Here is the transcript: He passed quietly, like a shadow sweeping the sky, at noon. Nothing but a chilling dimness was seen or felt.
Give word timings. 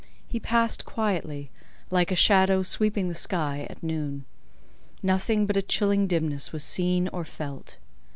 He 0.27 0.39
passed 0.39 0.83
quietly, 0.83 1.51
like 1.91 2.11
a 2.11 2.15
shadow 2.15 2.63
sweeping 2.63 3.07
the 3.07 3.13
sky, 3.13 3.67
at 3.69 3.83
noon. 3.83 4.25
Nothing 5.03 5.45
but 5.45 5.55
a 5.57 5.61
chilling 5.61 6.07
dimness 6.07 6.51
was 6.51 6.63
seen 6.63 7.07
or 7.09 7.23
felt. 7.23 7.77